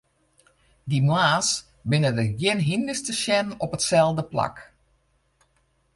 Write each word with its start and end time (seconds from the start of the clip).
Dy 0.89 0.99
moarns 1.07 1.49
binne 1.89 2.11
der 2.17 2.29
gjin 2.39 2.65
hynders 2.67 3.01
te 3.03 3.13
sjen 3.21 3.47
op 3.63 3.75
it 3.75 3.83
stelde 3.87 4.23
plak. 4.31 4.55